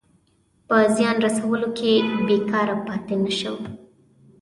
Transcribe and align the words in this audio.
په 0.67 0.77
زیان 0.95 1.17
رسولو 1.25 1.69
کې 1.77 1.91
بېکاره 2.27 2.75
پاته 2.85 3.15
نه 3.23 3.31
شو. 3.39 3.55